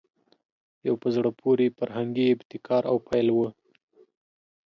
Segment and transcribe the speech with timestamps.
[0.87, 3.47] یو په زړه پورې فرهنګي ابتکار او پیل وو